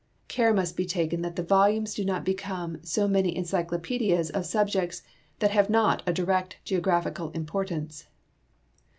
[0.27, 4.67] Care must be taken that the volumes do not become so many encyclopedias of sub
[4.69, 5.03] jects
[5.37, 8.07] that have not a" direct geographical importance."